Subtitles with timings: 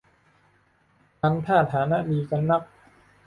[1.21, 2.61] งั้นถ้าฐานะดีกันนัก